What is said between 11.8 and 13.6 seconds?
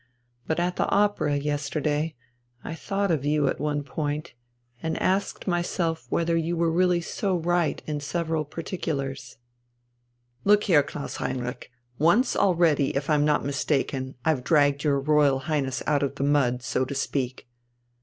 once already, if I'm not